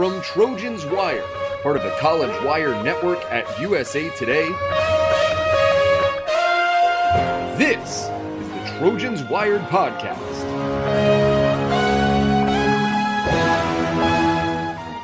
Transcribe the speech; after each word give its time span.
From 0.00 0.22
Trojans 0.22 0.86
Wire, 0.86 1.26
part 1.62 1.76
of 1.76 1.82
the 1.82 1.90
College 1.98 2.32
Wire 2.42 2.82
network 2.82 3.22
at 3.30 3.44
USA 3.60 4.08
Today, 4.16 4.48
this 7.58 8.08
is 8.08 8.48
the 8.48 8.78
Trojans 8.78 9.22
Wired 9.24 9.60
Podcast. 9.68 10.16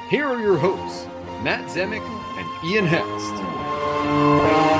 Here 0.08 0.24
are 0.26 0.40
your 0.40 0.56
hosts, 0.56 1.06
Matt 1.42 1.66
Zemek 1.68 2.00
and 2.00 2.64
Ian 2.64 2.86
Hest. 2.86 4.75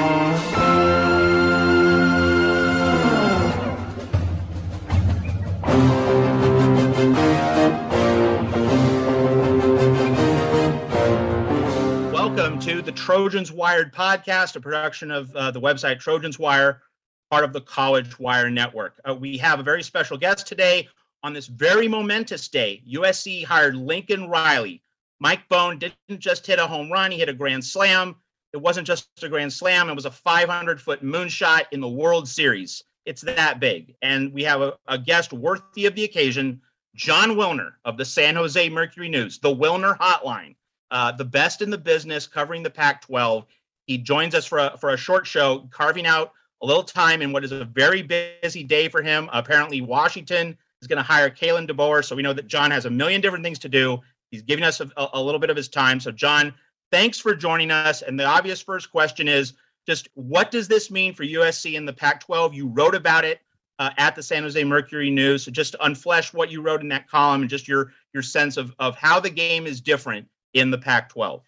Trojans 12.96 13.52
Wired 13.52 13.92
podcast, 13.92 14.56
a 14.56 14.60
production 14.60 15.10
of 15.10 15.34
uh, 15.36 15.50
the 15.50 15.60
website 15.60 16.00
Trojans 16.00 16.38
Wire, 16.38 16.82
part 17.30 17.44
of 17.44 17.52
the 17.52 17.60
College 17.60 18.18
Wire 18.18 18.50
Network. 18.50 18.98
Uh, 19.08 19.14
we 19.14 19.36
have 19.36 19.60
a 19.60 19.62
very 19.62 19.82
special 19.82 20.16
guest 20.16 20.46
today 20.46 20.88
on 21.22 21.32
this 21.32 21.46
very 21.46 21.86
momentous 21.88 22.48
day. 22.48 22.82
USC 22.90 23.44
hired 23.44 23.76
Lincoln 23.76 24.28
Riley. 24.28 24.82
Mike 25.20 25.48
Bohn 25.48 25.78
didn't 25.78 26.18
just 26.18 26.46
hit 26.46 26.58
a 26.58 26.66
home 26.66 26.90
run, 26.90 27.10
he 27.10 27.18
hit 27.18 27.28
a 27.28 27.34
grand 27.34 27.64
slam. 27.64 28.16
It 28.52 28.58
wasn't 28.58 28.86
just 28.86 29.08
a 29.22 29.28
grand 29.28 29.52
slam, 29.52 29.88
it 29.88 29.94
was 29.94 30.06
a 30.06 30.10
500 30.10 30.80
foot 30.80 31.04
moonshot 31.04 31.64
in 31.72 31.80
the 31.80 31.88
World 31.88 32.26
Series. 32.26 32.82
It's 33.04 33.22
that 33.22 33.60
big. 33.60 33.94
And 34.02 34.32
we 34.32 34.42
have 34.44 34.62
a, 34.62 34.74
a 34.88 34.98
guest 34.98 35.32
worthy 35.32 35.86
of 35.86 35.94
the 35.94 36.04
occasion, 36.04 36.60
Jon 36.94 37.30
Wilner 37.30 37.72
of 37.84 37.98
the 37.98 38.04
San 38.04 38.34
Jose 38.34 38.68
Mercury 38.68 39.08
News, 39.08 39.38
the 39.38 39.54
Wilner 39.54 39.96
Hotline 39.98 40.56
uh, 40.90 41.12
the 41.12 41.24
best 41.24 41.62
in 41.62 41.70
the 41.70 41.78
business 41.78 42.26
covering 42.26 42.62
the 42.62 42.70
Pac 42.70 43.02
12. 43.02 43.46
He 43.86 43.98
joins 43.98 44.34
us 44.34 44.46
for 44.46 44.58
a, 44.58 44.76
for 44.78 44.90
a 44.90 44.96
short 44.96 45.26
show, 45.26 45.68
carving 45.70 46.06
out 46.06 46.32
a 46.62 46.66
little 46.66 46.82
time 46.82 47.22
in 47.22 47.32
what 47.32 47.44
is 47.44 47.52
a 47.52 47.64
very 47.64 48.02
busy 48.02 48.62
day 48.62 48.88
for 48.88 49.02
him. 49.02 49.28
Apparently, 49.32 49.80
Washington 49.80 50.56
is 50.80 50.88
going 50.88 50.96
to 50.96 51.02
hire 51.02 51.30
Kalen 51.30 51.68
DeBoer. 51.68 52.04
So 52.04 52.16
we 52.16 52.22
know 52.22 52.32
that 52.32 52.48
Jon 52.48 52.70
has 52.70 52.86
a 52.86 52.90
million 52.90 53.20
different 53.20 53.44
things 53.44 53.58
to 53.60 53.68
do. 53.68 54.00
He's 54.30 54.42
giving 54.42 54.64
us 54.64 54.80
a, 54.80 54.90
a 54.96 55.22
little 55.22 55.38
bit 55.38 55.50
of 55.50 55.56
his 55.56 55.68
time. 55.68 56.00
So, 56.00 56.10
Jon, 56.10 56.52
thanks 56.90 57.18
for 57.18 57.34
joining 57.34 57.70
us. 57.70 58.02
And 58.02 58.18
the 58.18 58.24
obvious 58.24 58.60
first 58.60 58.90
question 58.90 59.28
is 59.28 59.52
just 59.86 60.08
what 60.14 60.50
does 60.50 60.66
this 60.66 60.90
mean 60.90 61.14
for 61.14 61.24
USC 61.24 61.74
in 61.74 61.84
the 61.84 61.92
Pac 61.92 62.20
12? 62.20 62.54
You 62.54 62.68
wrote 62.68 62.94
about 62.94 63.24
it. 63.24 63.40
Uh, 63.78 63.90
at 63.98 64.16
the 64.16 64.22
San 64.22 64.42
Jose 64.42 64.64
Mercury 64.64 65.10
News. 65.10 65.44
So 65.44 65.50
just 65.50 65.76
unflesh 65.82 66.32
what 66.32 66.50
you 66.50 66.62
wrote 66.62 66.80
in 66.80 66.88
that 66.88 67.10
column 67.10 67.42
and 67.42 67.50
just 67.50 67.68
your 67.68 67.92
your 68.14 68.22
sense 68.22 68.56
of 68.56 68.74
of 68.78 68.96
how 68.96 69.20
the 69.20 69.28
game 69.28 69.66
is 69.66 69.82
different 69.82 70.26
in 70.56 70.70
the 70.70 70.78
Pac 70.78 71.10
12? 71.10 71.42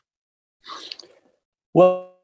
Well, 1.74 2.14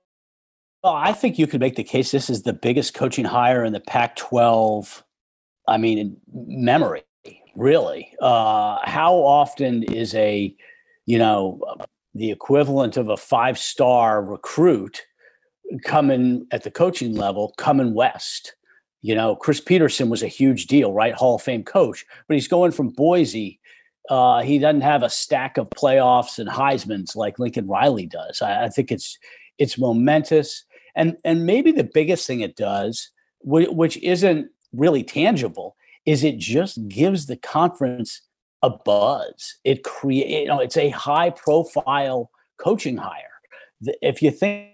well, 0.82 0.92
I 0.92 1.12
think 1.14 1.38
you 1.38 1.46
could 1.46 1.60
make 1.60 1.76
the 1.76 1.82
case 1.82 2.10
this 2.10 2.28
is 2.28 2.42
the 2.42 2.52
biggest 2.52 2.92
coaching 2.92 3.24
hire 3.24 3.64
in 3.64 3.72
the 3.72 3.80
Pac 3.80 4.16
12. 4.16 5.02
I 5.66 5.78
mean, 5.78 5.98
in 5.98 6.16
memory, 6.34 7.02
really. 7.56 8.12
Uh, 8.20 8.78
how 8.84 9.14
often 9.14 9.82
is 9.84 10.14
a, 10.14 10.54
you 11.06 11.18
know, 11.18 11.58
the 12.14 12.30
equivalent 12.30 12.98
of 12.98 13.08
a 13.08 13.16
five 13.16 13.58
star 13.58 14.22
recruit 14.22 15.00
coming 15.84 16.46
at 16.50 16.64
the 16.64 16.70
coaching 16.70 17.14
level 17.14 17.54
coming 17.56 17.94
west? 17.94 18.54
You 19.00 19.14
know, 19.14 19.36
Chris 19.36 19.60
Petersen 19.60 20.10
was 20.10 20.22
a 20.22 20.28
huge 20.28 20.66
deal, 20.66 20.92
right? 20.92 21.14
Hall 21.14 21.36
of 21.36 21.42
Fame 21.42 21.64
coach, 21.64 22.04
but 22.28 22.34
he's 22.34 22.48
going 22.48 22.72
from 22.72 22.90
Boise 22.90 23.58
uh, 24.10 24.42
he 24.42 24.58
doesn't 24.58 24.82
have 24.82 25.02
a 25.02 25.10
stack 25.10 25.56
of 25.56 25.70
playoffs 25.70 26.38
and 26.38 26.48
Heisman's 26.48 27.16
like 27.16 27.38
Lincoln 27.38 27.66
Riley 27.66 28.06
does. 28.06 28.42
I, 28.42 28.64
I, 28.64 28.68
think 28.68 28.92
it's 28.92 29.18
it's 29.58 29.78
momentous, 29.78 30.64
and 30.94 31.16
and 31.24 31.46
maybe 31.46 31.72
the 31.72 31.88
biggest 31.92 32.26
thing 32.26 32.40
it 32.40 32.56
does, 32.56 33.10
which 33.42 33.96
isn't 33.98 34.48
really 34.72 35.02
tangible, 35.02 35.76
is 36.04 36.22
it 36.22 36.38
just 36.38 36.86
gives 36.88 37.26
the 37.26 37.36
conference 37.36 38.20
a 38.62 38.70
buzz. 38.70 39.56
It 39.64 39.84
create 39.84 40.42
you 40.42 40.48
know 40.48 40.60
it's 40.60 40.76
a 40.76 40.90
high 40.90 41.30
profile 41.30 42.30
coaching 42.58 42.98
hire. 42.98 43.30
If 44.02 44.22
you 44.22 44.30
think 44.30 44.70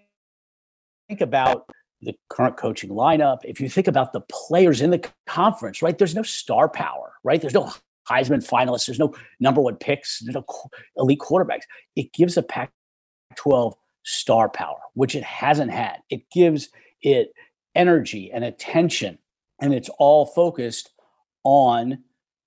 think 1.09 1.21
about 1.21 1.69
the 2.03 2.15
current 2.31 2.57
coaching 2.57 2.91
lineup, 2.91 3.39
if 3.45 3.61
you 3.61 3.69
think 3.69 3.87
about 3.87 4.13
the 4.13 4.23
players 4.23 4.81
in 4.81 4.91
the 4.91 5.09
conference, 5.27 5.83
right? 5.83 5.97
There's 5.97 6.15
no 6.15 6.23
star 6.23 6.69
power, 6.69 7.13
right? 7.23 7.41
There's 7.41 7.55
no 7.55 7.73
Heisman 8.09 8.47
finalists. 8.47 8.87
There's 8.87 8.99
no 8.99 9.15
number 9.39 9.61
one 9.61 9.77
picks. 9.77 10.21
There's 10.21 10.35
no 10.35 10.45
elite 10.97 11.21
quarterbacks. 11.21 11.63
It 11.97 12.13
gives 12.13 12.37
a 12.37 12.43
Pac 12.43 12.73
12 13.37 13.75
star 14.03 14.49
power, 14.49 14.79
which 14.95 15.15
it 15.15 15.23
hasn't 15.23 15.71
had. 15.71 15.99
It 16.11 16.31
gives 16.31 16.69
it 17.03 17.33
energy 17.75 18.31
and 18.33 18.45
attention, 18.45 19.19
and 19.61 19.75
it's 19.75 19.91
all 19.99 20.27
focused 20.27 20.91
on 21.45 21.99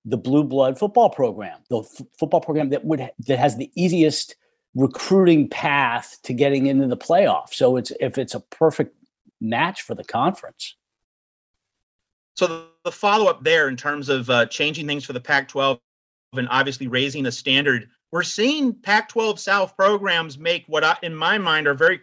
the 0.04 0.18
blue 0.18 0.44
blood 0.44 0.78
football 0.78 1.08
program, 1.08 1.58
the 1.70 1.80
f- 1.80 2.06
football 2.18 2.40
program 2.40 2.70
that 2.70 2.84
would 2.84 3.10
that 3.26 3.38
has 3.38 3.56
the 3.56 3.70
easiest 3.74 4.36
recruiting 4.74 5.48
path 5.48 6.18
to 6.24 6.32
getting 6.32 6.66
into 6.66 6.86
the 6.86 6.96
playoff. 6.96 7.52
So 7.52 7.76
it's 7.76 7.92
if 8.00 8.18
it's 8.18 8.34
a 8.34 8.40
perfect 8.40 8.94
match 9.40 9.82
for 9.82 9.94
the 9.94 10.04
conference. 10.04 10.76
So 12.36 12.66
the, 12.84 12.92
follow 12.92 13.26
up 13.26 13.42
there 13.42 13.68
in 13.68 13.76
terms 13.76 14.08
of 14.08 14.28
uh, 14.30 14.46
changing 14.46 14.86
things 14.86 15.04
for 15.04 15.12
the 15.12 15.20
Pac 15.20 15.48
12 15.48 15.78
and 16.34 16.48
obviously 16.50 16.86
raising 16.86 17.22
the 17.22 17.32
standard, 17.32 17.88
we're 18.12 18.22
seeing 18.22 18.72
Pac 18.72 19.08
12 19.08 19.40
South 19.40 19.76
programs 19.76 20.38
make 20.38 20.64
what, 20.66 20.84
I, 20.84 20.96
in 21.02 21.14
my 21.14 21.38
mind, 21.38 21.66
are 21.66 21.74
very 21.74 22.00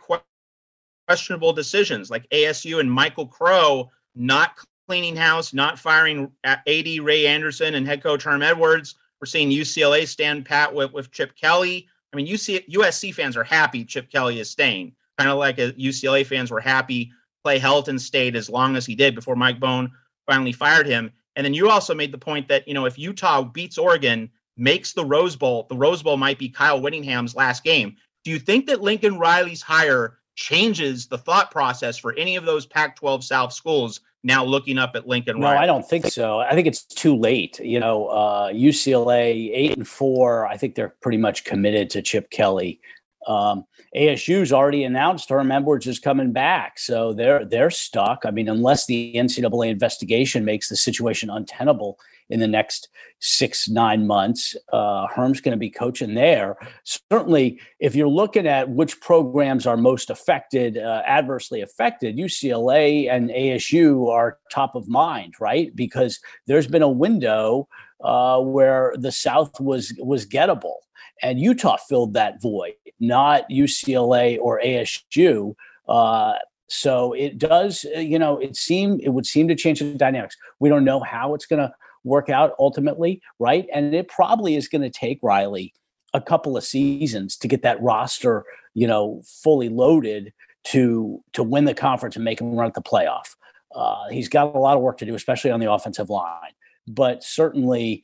questionable 1.07 1.53
decisions, 1.53 2.09
like 2.09 2.29
ASU 2.29 2.79
and 2.79 2.91
Michael 2.91 3.27
Crow 3.27 3.89
not 4.15 4.57
cleaning 4.87 5.15
house, 5.15 5.53
not 5.53 5.79
firing 5.79 6.31
AD 6.43 6.99
Ray 7.01 7.25
Anderson 7.25 7.75
and 7.75 7.87
head 7.87 8.03
coach 8.03 8.23
Herm 8.23 8.41
Edwards. 8.41 8.95
We're 9.21 9.27
seeing 9.27 9.49
UCLA 9.49 10.07
stand 10.07 10.45
pat 10.45 10.73
with, 10.73 10.91
with 10.91 11.11
Chip 11.11 11.35
Kelly. 11.35 11.87
I 12.11 12.17
mean, 12.17 12.27
UC, 12.27 12.67
USC 12.69 13.13
fans 13.13 13.37
are 13.37 13.43
happy 13.43 13.85
Chip 13.85 14.11
Kelly 14.11 14.39
is 14.39 14.49
staying, 14.49 14.93
kind 15.17 15.29
of 15.29 15.37
like 15.37 15.57
UCLA 15.57 16.25
fans 16.25 16.51
were 16.51 16.59
happy 16.59 17.11
Clay 17.43 17.59
Helton 17.59 17.99
stayed 17.99 18.35
as 18.35 18.49
long 18.49 18.75
as 18.75 18.85
he 18.85 18.95
did 18.95 19.15
before 19.15 19.35
Mike 19.35 19.59
Bohn 19.59 19.91
finally 20.25 20.51
fired 20.51 20.87
him. 20.87 21.11
And 21.35 21.45
then 21.45 21.53
you 21.53 21.69
also 21.69 21.95
made 21.95 22.11
the 22.11 22.17
point 22.17 22.47
that, 22.49 22.67
you 22.67 22.73
know, 22.73 22.85
if 22.85 22.97
Utah 22.99 23.43
beats 23.43 23.77
Oregon, 23.77 24.29
makes 24.57 24.93
the 24.93 25.05
Rose 25.05 25.35
Bowl, 25.35 25.65
the 25.69 25.75
Rose 25.75 26.03
Bowl 26.03 26.17
might 26.17 26.37
be 26.37 26.49
Kyle 26.49 26.81
Whittingham's 26.81 27.35
last 27.35 27.63
game. 27.63 27.95
Do 28.23 28.31
you 28.31 28.39
think 28.39 28.67
that 28.67 28.81
Lincoln 28.81 29.17
Riley's 29.17 29.61
hire 29.61 30.17
changes 30.35 31.07
the 31.07 31.17
thought 31.17 31.51
process 31.51 31.97
for 31.97 32.13
any 32.13 32.35
of 32.35 32.45
those 32.45 32.65
Pac 32.65 32.95
12 32.95 33.23
South 33.23 33.53
schools 33.53 34.01
now 34.23 34.43
looking 34.43 34.77
up 34.77 34.95
at 34.95 35.07
Lincoln 35.07 35.39
Riley? 35.39 35.55
no, 35.55 35.61
I 35.61 35.65
don't 35.65 35.87
think 35.87 36.05
so. 36.07 36.39
I 36.39 36.53
think 36.53 36.67
it's 36.67 36.83
too 36.83 37.15
late. 37.15 37.59
You 37.59 37.79
know, 37.79 38.07
uh, 38.07 38.51
UCLA, 38.51 39.51
eight 39.53 39.75
and 39.75 39.87
four, 39.87 40.47
I 40.47 40.57
think 40.57 40.75
they're 40.75 40.95
pretty 41.01 41.17
much 41.17 41.43
committed 41.43 41.89
to 41.91 42.01
Chip 42.01 42.29
Kelly. 42.29 42.79
Um, 43.27 43.65
ASU's 43.95 44.51
already 44.51 44.83
announced 44.83 45.29
Herm 45.29 45.51
Edwards 45.51 45.87
is 45.87 45.99
coming 45.99 46.31
back, 46.31 46.79
so 46.79 47.13
they're 47.13 47.45
they're 47.45 47.69
stuck. 47.69 48.23
I 48.25 48.31
mean, 48.31 48.49
unless 48.49 48.85
the 48.85 49.13
NCAA 49.15 49.69
investigation 49.69 50.43
makes 50.43 50.69
the 50.69 50.75
situation 50.75 51.29
untenable 51.29 51.99
in 52.29 52.39
the 52.39 52.47
next 52.47 52.89
six 53.19 53.69
nine 53.69 54.07
months, 54.07 54.55
uh, 54.73 55.05
Herm's 55.07 55.41
going 55.41 55.51
to 55.51 55.57
be 55.57 55.69
coaching 55.69 56.15
there. 56.15 56.55
Certainly, 56.83 57.59
if 57.79 57.93
you're 57.93 58.07
looking 58.07 58.47
at 58.47 58.69
which 58.69 58.99
programs 59.01 59.67
are 59.67 59.77
most 59.77 60.09
affected, 60.09 60.77
uh, 60.77 61.03
adversely 61.05 61.61
affected, 61.61 62.17
UCLA 62.17 63.11
and 63.11 63.29
ASU 63.29 64.09
are 64.09 64.39
top 64.51 64.75
of 64.75 64.87
mind, 64.87 65.35
right? 65.39 65.75
Because 65.75 66.19
there's 66.47 66.67
been 66.67 66.81
a 66.81 66.89
window 66.89 67.67
uh, 68.03 68.39
where 68.39 68.95
the 68.97 69.11
South 69.11 69.59
was 69.59 69.93
was 69.99 70.25
gettable 70.25 70.77
and 71.21 71.39
Utah 71.39 71.77
filled 71.77 72.13
that 72.13 72.41
void, 72.41 72.73
not 72.99 73.49
UCLA 73.49 74.37
or 74.39 74.61
ASU. 74.63 75.55
Uh, 75.87 76.33
so 76.67 77.13
it 77.13 77.37
does, 77.37 77.85
uh, 77.95 77.99
you 77.99 78.17
know, 78.17 78.37
it 78.37 78.55
seem 78.55 78.99
it 79.03 79.09
would 79.09 79.25
seem 79.25 79.47
to 79.49 79.55
change 79.55 79.79
the 79.79 79.93
dynamics. 79.93 80.37
We 80.59 80.69
don't 80.69 80.85
know 80.85 81.01
how 81.01 81.33
it's 81.35 81.45
going 81.45 81.61
to 81.61 81.73
work 82.03 82.29
out 82.29 82.53
ultimately, 82.59 83.21
right? 83.39 83.67
And 83.73 83.93
it 83.93 84.07
probably 84.07 84.55
is 84.55 84.67
going 84.67 84.81
to 84.81 84.89
take 84.89 85.19
Riley 85.21 85.73
a 86.13 86.21
couple 86.21 86.57
of 86.57 86.63
seasons 86.63 87.37
to 87.37 87.47
get 87.47 87.61
that 87.63 87.81
roster, 87.81 88.43
you 88.73 88.87
know, 88.87 89.21
fully 89.25 89.69
loaded 89.69 90.33
to 90.63 91.23
to 91.33 91.43
win 91.43 91.65
the 91.65 91.73
conference 91.73 92.15
and 92.15 92.25
make 92.25 92.39
him 92.39 92.55
run 92.55 92.67
at 92.67 92.73
the 92.73 92.81
playoff. 92.81 93.35
Uh, 93.73 94.07
he's 94.09 94.29
got 94.29 94.55
a 94.55 94.59
lot 94.59 94.75
of 94.75 94.83
work 94.83 94.97
to 94.97 95.05
do, 95.05 95.15
especially 95.15 95.51
on 95.51 95.59
the 95.59 95.71
offensive 95.71 96.09
line. 96.09 96.51
But 96.87 97.23
certainly, 97.23 98.03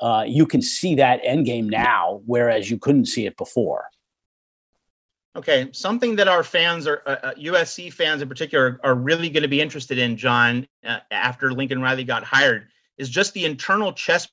uh, 0.00 0.24
you 0.26 0.46
can 0.46 0.62
see 0.62 0.94
that 0.96 1.20
end 1.22 1.46
game 1.46 1.68
now, 1.68 2.22
whereas 2.26 2.70
you 2.70 2.78
couldn't 2.78 3.06
see 3.06 3.26
it 3.26 3.36
before. 3.36 3.84
Okay, 5.36 5.68
something 5.72 6.16
that 6.16 6.26
our 6.26 6.42
fans 6.42 6.88
are 6.88 7.02
uh, 7.06 7.32
USC 7.38 7.88
uh, 7.88 7.94
fans 7.94 8.20
in 8.20 8.28
particular 8.28 8.80
are 8.82 8.96
really 8.96 9.30
going 9.30 9.42
to 9.42 9.48
be 9.48 9.60
interested 9.60 9.96
in, 9.98 10.16
Jon, 10.16 10.66
uh, 10.84 10.98
after 11.12 11.52
Lincoln 11.52 11.80
Riley 11.80 12.02
got 12.02 12.24
hired, 12.24 12.66
is 12.98 13.08
just 13.08 13.32
the 13.32 13.44
internal 13.44 13.92
chess 13.92 14.28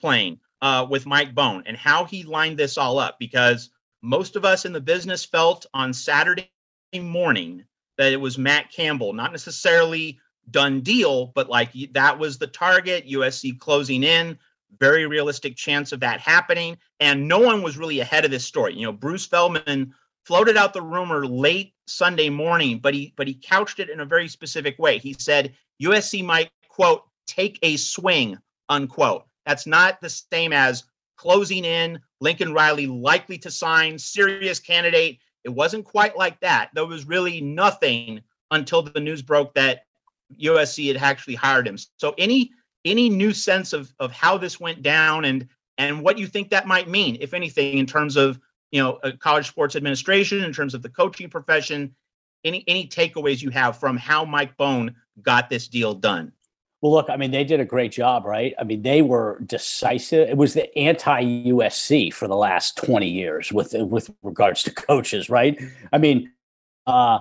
playing 0.00 0.40
uh, 0.62 0.86
with 0.88 1.06
Mike 1.06 1.34
Bohn 1.34 1.62
and 1.66 1.76
how 1.76 2.04
he 2.04 2.22
lined 2.22 2.58
this 2.58 2.78
all 2.78 2.98
up 2.98 3.18
because 3.18 3.70
most 4.02 4.34
of 4.34 4.46
us 4.46 4.64
in 4.64 4.72
the 4.72 4.80
business 4.80 5.24
felt 5.24 5.66
on 5.74 5.92
Saturday 5.92 6.50
morning 6.98 7.64
that 7.98 8.12
it 8.12 8.20
was 8.20 8.38
Matt 8.38 8.72
Campbell, 8.72 9.12
not 9.12 9.32
necessarily 9.32 10.18
done 10.50 10.80
deal, 10.80 11.26
but 11.34 11.50
like 11.50 11.70
that 11.92 12.18
was 12.18 12.38
the 12.38 12.46
target, 12.46 13.06
USC 13.06 13.58
closing 13.58 14.02
in, 14.02 14.38
very 14.78 15.06
realistic 15.06 15.56
chance 15.56 15.92
of 15.92 16.00
that 16.00 16.20
happening. 16.20 16.76
And 17.00 17.26
no 17.26 17.38
one 17.38 17.62
was 17.62 17.76
really 17.76 18.00
ahead 18.00 18.24
of 18.24 18.30
this 18.30 18.44
story. 18.44 18.74
You 18.74 18.86
know, 18.86 18.92
Bruce 18.92 19.26
Feldman 19.26 19.94
floated 20.24 20.56
out 20.56 20.72
the 20.72 20.82
rumor 20.82 21.26
late 21.26 21.74
Sunday 21.86 22.30
morning, 22.30 22.78
but 22.78 22.94
he 22.94 23.12
but 23.16 23.26
he 23.26 23.34
couched 23.34 23.80
it 23.80 23.90
in 23.90 24.00
a 24.00 24.04
very 24.04 24.28
specific 24.28 24.78
way. 24.78 24.98
He 24.98 25.14
said 25.14 25.54
USC 25.82 26.24
might 26.24 26.50
quote 26.68 27.02
take 27.26 27.58
a 27.62 27.76
swing 27.76 28.38
unquote. 28.68 29.24
That's 29.44 29.66
not 29.66 30.00
the 30.00 30.08
same 30.08 30.52
as 30.52 30.84
closing 31.16 31.64
in, 31.64 32.00
Lincoln 32.20 32.54
Riley 32.54 32.86
likely 32.86 33.36
to 33.38 33.50
sign, 33.50 33.98
serious 33.98 34.58
candidate. 34.58 35.18
It 35.44 35.50
wasn't 35.50 35.84
quite 35.84 36.16
like 36.16 36.40
that. 36.40 36.70
There 36.74 36.86
was 36.86 37.06
really 37.06 37.40
nothing 37.40 38.22
until 38.50 38.82
the 38.82 39.00
news 39.00 39.20
broke 39.20 39.54
that 39.54 39.84
USC 40.40 40.88
had 40.88 40.96
actually 40.96 41.34
hired 41.34 41.66
him. 41.66 41.76
So 41.96 42.14
any 42.16 42.52
any 42.84 43.08
new 43.08 43.32
sense 43.32 43.72
of 43.72 43.92
of 43.98 44.12
how 44.12 44.38
this 44.38 44.60
went 44.60 44.82
down 44.82 45.24
and 45.24 45.48
and 45.78 46.02
what 46.02 46.18
you 46.18 46.26
think 46.26 46.50
that 46.50 46.66
might 46.66 46.88
mean, 46.88 47.16
if 47.20 47.32
anything, 47.32 47.78
in 47.78 47.86
terms 47.86 48.16
of 48.16 48.38
you 48.70 48.80
know 48.80 48.98
college 49.18 49.48
sports 49.48 49.76
administration, 49.76 50.44
in 50.44 50.52
terms 50.52 50.74
of 50.74 50.82
the 50.82 50.88
coaching 50.88 51.30
profession, 51.30 51.94
any 52.44 52.64
any 52.66 52.86
takeaways 52.86 53.42
you 53.42 53.50
have 53.50 53.78
from 53.78 53.96
how 53.96 54.24
Mike 54.24 54.56
Bohn 54.56 54.94
got 55.22 55.50
this 55.50 55.68
deal 55.68 55.94
done? 55.94 56.32
Well, 56.80 56.92
look, 56.92 57.10
I 57.10 57.16
mean, 57.16 57.30
they 57.30 57.44
did 57.44 57.60
a 57.60 57.64
great 57.64 57.92
job, 57.92 58.24
right? 58.24 58.54
I 58.58 58.64
mean, 58.64 58.80
they 58.80 59.02
were 59.02 59.38
decisive. 59.44 60.30
It 60.30 60.36
was 60.38 60.54
the 60.54 60.76
anti-USC 60.78 62.12
for 62.14 62.26
the 62.26 62.36
last 62.36 62.78
20 62.78 63.06
years 63.06 63.52
with 63.52 63.74
with 63.74 64.10
regards 64.22 64.62
to 64.64 64.70
coaches, 64.70 65.28
right? 65.28 65.60
I 65.92 65.98
mean, 65.98 66.32
uh, 66.86 67.18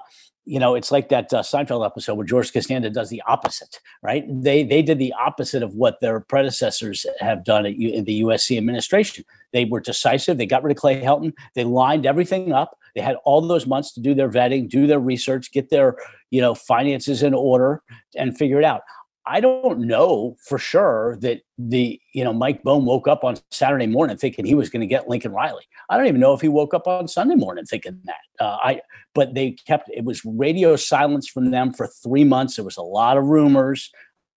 you 0.50 0.60
know, 0.60 0.74
it's 0.74 0.92
like 0.92 1.10
that 1.10 1.32
uh, 1.32 1.44
Seinfeld 1.44 1.86
episode 1.86 2.16
where 2.16 2.26
George 2.26 2.52
Costanza 2.52 2.90
does 2.90 3.12
the 3.12 3.22
opposite, 3.28 3.80
right? 4.02 4.26
They 4.28 4.64
they 4.64 4.82
did 4.82 4.98
the 4.98 5.14
opposite 5.14 5.62
of 5.62 5.76
what 5.76 6.00
their 6.02 6.22
predecessors 6.22 7.06
have 7.20 7.44
done 7.44 7.68
at 7.68 7.76
U- 7.76 7.94
in 7.94 8.04
the 8.04 8.24
USC 8.24 8.58
administration. 8.58 9.26
They 9.54 9.66
were 9.66 9.80
decisive. 9.80 10.40
They 10.40 10.48
got 10.48 10.64
rid 10.64 10.76
of 10.76 10.82
Clay 10.82 11.04
Helton. 11.04 11.34
They 11.54 11.66
lined 11.66 12.08
everything 12.08 12.52
up. 12.52 12.76
They 12.96 13.02
had 13.02 13.18
all 13.26 13.42
those 13.42 13.68
months 13.68 13.94
to 13.94 14.00
do 14.00 14.16
their 14.16 14.30
vetting, 14.30 14.68
do 14.68 14.88
their 14.88 15.00
research, 15.00 15.52
get 15.52 15.70
their 15.70 15.98
you 16.32 16.42
know 16.42 16.56
finances 16.56 17.22
in 17.22 17.36
order, 17.36 17.84
and 18.16 18.36
figure 18.36 18.58
it 18.58 18.66
out. 18.66 18.82
I 19.30 19.42
don't 19.42 19.82
know 19.82 20.36
for 20.44 20.58
sure 20.58 21.18
that 21.22 21.42
the 21.60 22.02
you 22.14 22.24
know 22.24 22.34
Mike 22.34 22.64
Bohn 22.64 22.84
woke 22.84 23.08
up 23.08 23.24
on 23.24 23.38
Saturday 23.52 23.86
morning 23.86 24.18
thinking 24.18 24.44
he 24.44 24.56
was 24.56 24.72
going 24.72 24.82
to 24.82 24.88
get 24.88 25.08
Lincoln 25.08 25.32
Riley. 25.32 25.66
I 25.88 25.98
don't 25.98 26.08
even 26.08 26.20
know 26.20 26.34
if 26.34 26.42
he 26.42 26.48
woke 26.48 26.74
up 26.74 26.88
on 26.88 27.08
Sunday 27.08 27.36
morning 27.36 27.66
thinking 27.66 28.02
that. 28.06 28.44
Uh, 28.44 28.58
I 28.64 28.82
but 29.14 29.36
they 29.36 29.52
kept 29.52 29.88
it 29.94 30.04
was 30.04 30.26
radio 30.26 30.76
silence 30.76 31.28
from 31.28 31.52
them 31.52 31.74
for 31.74 31.88
three 31.88 32.24
months. 32.24 32.56
There 32.56 32.66
was 32.66 32.78
a 32.78 32.82
lot 32.82 33.18
of 33.18 33.26
rumors. 33.26 33.92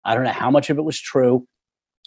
I 0.04 0.14
don't 0.14 0.26
know 0.26 0.32
how 0.32 0.52
much 0.52 0.70
of 0.70 0.78
it 0.78 0.84
was 0.84 1.00
true. 1.00 1.48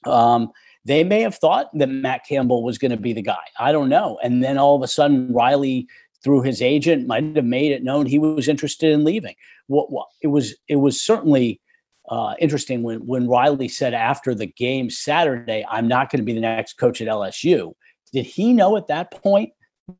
Um, 0.05 0.51
they 0.85 1.05
may 1.05 1.23
have 1.23 1.37
thought 1.37 1.71
that 1.79 1.89
Matt 1.89 2.27
Campbell 2.29 2.63
was 2.63 2.77
going 2.77 2.91
to 2.91 2.99
be 2.99 3.15
the 3.15 3.23
guy. 3.23 3.45
I 3.59 3.73
don't 3.73 3.89
know. 3.89 4.19
And 4.23 4.45
then 4.45 4.59
all 4.59 4.77
of 4.77 4.83
a 4.83 4.89
sudden, 4.89 5.33
Riley, 5.33 5.87
through 6.23 6.43
his 6.43 6.61
agent, 6.61 7.07
might 7.07 7.35
have 7.35 7.47
made 7.47 7.73
it 7.73 7.83
known 7.83 8.05
he 8.05 8.19
was 8.19 8.47
interested 8.47 8.93
in 8.93 9.05
leaving. 9.05 9.37
What 9.69 9.91
well, 9.91 10.09
it 10.21 10.27
was, 10.27 10.55
it 10.69 10.77
was 10.77 11.01
certainly 11.01 11.63
uh, 12.09 12.35
interesting 12.39 12.83
when 12.83 13.07
when 13.07 13.29
Riley 13.29 13.69
said 13.69 13.95
after 13.95 14.35
the 14.35 14.47
game 14.47 14.91
Saturday, 14.91 15.65
"I'm 15.69 15.89
not 15.89 16.11
going 16.11 16.21
to 16.21 16.25
be 16.25 16.35
the 16.35 16.41
next 16.41 16.75
coach 16.75 17.01
at 17.01 17.09
LSU." 17.09 17.75
Did 18.13 18.27
he 18.27 18.53
know 18.53 18.77
at 18.77 18.89
that 18.89 19.11
point 19.11 19.53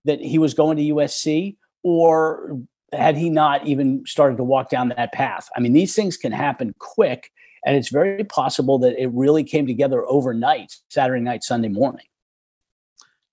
that 0.05 0.21
he 0.21 0.39
was 0.39 0.55
going 0.55 0.77
to 0.77 0.83
USC, 0.95 1.57
or 1.83 2.61
had 2.93 3.17
he 3.17 3.31
not 3.31 3.67
even 3.67 4.05
started 4.07 4.37
to 4.37 4.45
walk 4.45 4.71
down 4.71 4.91
that 4.91 5.13
path? 5.13 5.49
I 5.57 5.61
mean, 5.61 5.73
these 5.73 5.95
things 5.95 6.17
can 6.17 6.33
happen 6.33 6.75
quick, 6.79 7.31
and 7.65 7.77
it's 7.77 7.89
very 7.89 8.25
possible 8.25 8.79
that 8.81 9.01
it 9.03 9.11
really 9.13 9.43
came 9.43 9.67
together 9.67 10.05
overnight, 10.07 10.75
Saturday 10.89 11.23
night, 11.23 11.43
Sunday 11.43 11.69
morning. 11.69 12.07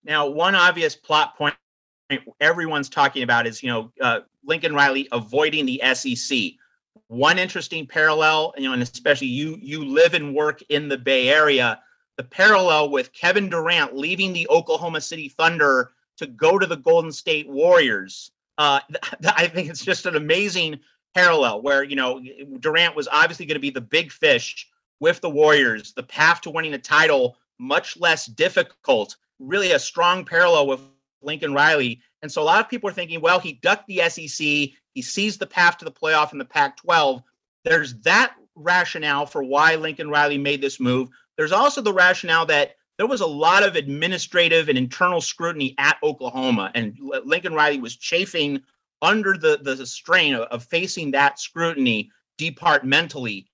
Now, 0.04 0.28
one 0.28 0.56
obvious 0.56 0.96
plot 0.96 1.38
point 1.38 1.56
everyone's 2.40 2.90
talking 2.90 3.24
about 3.24 3.48
is 3.48 3.64
you 3.64 3.70
know 3.70 3.92
uh, 4.02 4.22
Lincoln 4.46 4.74
Riley 4.74 5.08
avoiding 5.12 5.66
the 5.66 5.82
SEC 5.94 6.54
one 7.08 7.40
interesting 7.40 7.86
parallel, 7.86 8.54
you 8.58 8.64
know, 8.64 8.74
and 8.74 8.82
especially 8.82 9.28
you 9.28 9.58
you 9.62 9.84
live 9.84 10.14
and 10.14 10.36
work 10.36 10.62
in 10.70 10.88
the 10.88 10.98
Bay 10.98 11.30
Area, 11.30 11.82
the 12.18 12.24
parallel 12.24 12.90
with 12.90 13.14
Kevin 13.14 13.50
Durant 13.50 13.96
leaving 13.96 14.34
the 14.34 14.48
Oklahoma 14.50 15.02
City 15.02 15.30
Thunder 15.30 15.92
to 16.18 16.28
go 16.28 16.60
to 16.60 16.66
the 16.66 16.78
Golden 16.78 17.12
State 17.12 17.50
Warriors. 17.50 18.32
Uh, 18.58 18.80
I 19.36 19.48
think 19.48 19.70
it's 19.70 19.84
just 19.84 20.06
an 20.06 20.16
amazing 20.16 20.80
parallel 21.14 21.62
where 21.62 21.84
you 21.84 21.96
know 21.96 22.22
Durant 22.60 22.96
was 22.96 23.08
obviously 23.12 23.46
going 23.46 23.56
to 23.56 23.60
be 23.60 23.70
the 23.70 23.82
big 23.82 24.12
fish 24.12 24.68
with 25.00 25.20
the 25.22 25.30
Warriors. 25.30 25.94
The 25.94 26.04
path 26.04 26.42
to 26.42 26.50
winning 26.50 26.74
a 26.74 26.80
title 26.80 27.38
much 27.60 27.98
less 28.00 28.26
difficult. 28.26 29.16
Really, 29.40 29.72
a 29.72 29.80
strong 29.80 30.26
parallel 30.26 30.68
with 30.68 30.82
Lincoln 31.22 31.54
Riley. 31.54 32.02
And 32.22 32.32
so 32.32 32.42
a 32.42 32.44
lot 32.44 32.60
of 32.60 32.70
people 32.70 32.90
are 32.90 32.94
thinking, 32.94 33.22
well, 33.22 33.40
he 33.40 33.54
ducked 33.54 33.88
the 33.88 34.10
SEC. 34.10 34.78
He 34.94 35.02
sees 35.02 35.38
the 35.38 35.48
path 35.48 35.78
to 35.78 35.86
the 35.86 35.92
playoff 35.92 36.32
in 36.32 36.38
the 36.38 36.46
Pac 36.46 36.78
12. 36.78 37.22
There's 37.64 37.96
that 38.02 38.36
rationale 38.56 39.26
for 39.26 39.44
why 39.44 39.76
Lincoln 39.76 40.10
Riley 40.10 40.38
made 40.38 40.62
this 40.62 40.80
move. 40.80 41.10
There's 41.38 41.52
also 41.52 41.82
the 41.82 41.94
rationale 41.94 42.46
that 42.48 42.76
there 42.98 43.08
was 43.08 43.22
a 43.22 43.28
lot 43.28 43.64
of 43.64 43.76
administrative 43.76 44.70
and 44.70 44.78
internal 44.78 45.22
scrutiny 45.22 45.74
at 45.78 45.98
Oklahoma, 46.04 46.72
and 46.76 46.98
Lincoln 47.26 47.54
Riley 47.54 47.80
was 47.80 47.96
chafing 47.96 48.62
under 49.02 49.38
the, 49.38 49.60
the 49.64 49.86
strain 49.86 50.36
of, 50.36 50.42
of 50.50 50.64
facing 50.66 51.12
that 51.12 51.40
scrutiny 51.40 52.12
departmentally. 52.38 53.48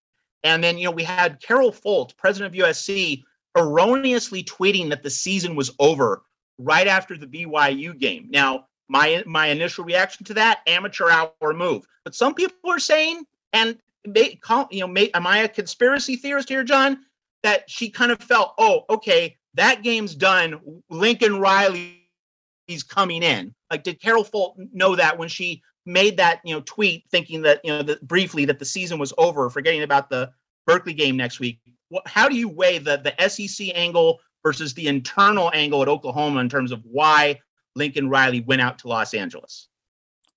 And 0.43 0.63
then, 0.63 0.77
you 0.77 0.85
know, 0.85 0.91
we 0.91 1.03
had 1.03 1.41
Carol 1.41 1.71
Folt, 1.71 2.17
president 2.17 2.53
of 2.53 2.61
USC, 2.61 3.23
erroneously 3.57 4.43
tweeting 4.43 4.89
that 4.89 5.03
the 5.03 5.09
season 5.09 5.55
was 5.55 5.71
over 5.79 6.23
right 6.57 6.87
after 6.87 7.17
the 7.17 7.27
BYU 7.27 7.97
game. 7.97 8.27
Now, 8.29 8.65
my 8.89 9.23
my 9.25 9.47
initial 9.47 9.83
reaction 9.83 10.25
to 10.25 10.33
that 10.35 10.61
amateur 10.67 11.09
hour 11.09 11.53
move. 11.53 11.85
But 12.03 12.15
some 12.15 12.33
people 12.33 12.71
are 12.71 12.79
saying, 12.79 13.25
and 13.53 13.77
they 14.07 14.35
call 14.35 14.67
you 14.71 14.81
know, 14.81 14.87
may, 14.87 15.09
am 15.13 15.27
I 15.27 15.39
a 15.39 15.47
conspiracy 15.47 16.15
theorist 16.15 16.49
here, 16.49 16.63
Jon? 16.63 16.99
That 17.43 17.69
she 17.69 17.89
kind 17.89 18.11
of 18.11 18.19
felt, 18.19 18.55
oh, 18.57 18.83
okay, 18.89 19.37
that 19.53 19.83
game's 19.83 20.15
done. 20.15 20.81
Lincoln 20.89 21.39
Riley's 21.39 22.83
coming 22.87 23.23
in. 23.23 23.53
Like, 23.69 23.83
did 23.83 24.01
Carol 24.01 24.23
Folt 24.23 24.55
know 24.73 24.95
that 24.95 25.17
when 25.17 25.29
she 25.29 25.61
made 25.85 26.17
that 26.17 26.41
you 26.43 26.53
know 26.53 26.61
tweet, 26.65 27.05
thinking 27.11 27.41
that 27.43 27.61
you 27.63 27.71
know 27.71 27.95
briefly 28.03 28.45
that 28.45 28.59
the 28.59 28.65
season 28.65 28.99
was 28.99 29.13
over, 29.17 29.49
forgetting 29.49 29.83
about 29.83 30.09
the 30.09 30.31
Berkeley 30.65 30.93
game 30.93 31.17
next 31.17 31.39
week? 31.39 31.59
How 32.05 32.27
do 32.27 32.35
you 32.35 32.49
weigh 32.49 32.77
the 32.77 32.97
the 32.97 33.29
SEC 33.29 33.67
angle 33.75 34.19
versus 34.43 34.73
the 34.73 34.87
internal 34.87 35.51
angle 35.53 35.81
at 35.81 35.87
Oklahoma 35.87 36.39
in 36.39 36.49
terms 36.49 36.71
of 36.71 36.81
why 36.83 37.39
Lincoln 37.77 38.09
Riley 38.09 38.41
went 38.41 38.61
out 38.61 38.79
to 38.79 38.87
Los 38.87 39.13
Angeles? 39.13 39.67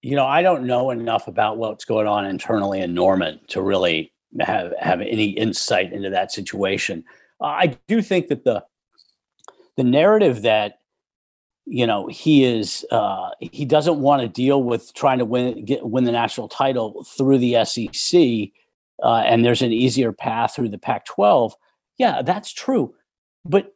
You 0.03 0.17
know, 0.17 0.27
I 0.27 0.43
don't 0.43 0.67
know 0.67 0.91
enough 0.91 1.27
about 1.27 1.59
what's 1.59 1.85
going 1.85 2.07
on 2.07 2.25
internally 2.25 2.81
in 2.81 2.95
Norman 2.95 3.41
to 3.49 3.61
really 3.61 4.13
have 4.41 4.73
have 4.79 5.01
any 5.01 5.31
insight 5.31 5.93
into 5.93 6.11
that 6.11 6.31
situation. 6.31 7.05
Uh, 7.41 7.47
I 7.47 7.79
do 7.89 8.01
think 8.01 8.29
that 8.29 8.45
the 8.45 8.65
the 9.77 9.85
narrative 9.85 10.43
that 10.43 10.79
you 11.67 11.87
know 11.87 12.07
he 12.07 12.45
is 12.45 12.87
uh, 12.91 13.31
he 13.41 13.65
doesn't 13.65 14.01
want 14.01 14.23
to 14.23 14.29
deal 14.29 14.63
with 14.63 14.95
trying 14.95 15.19
to 15.19 15.25
win 15.25 15.65
get, 15.65 15.87
win 15.87 16.05
the 16.05 16.13
national 16.13 16.49
title 16.49 17.05
through 17.05 17.39
the 17.39 17.65
SEC, 17.65 18.21
uh, 19.03 19.23
and 19.27 19.45
there's 19.45 19.63
an 19.63 19.73
easier 19.73 20.13
path 20.13 20.55
through 20.55 20.69
the 20.69 20.79
Pac-12. 20.79 21.53
Yeah, 21.99 22.23
that's 22.23 22.53
true, 22.53 22.95
but 23.45 23.75